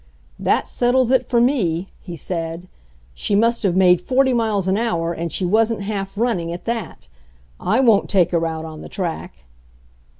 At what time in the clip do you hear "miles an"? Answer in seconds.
4.33-4.75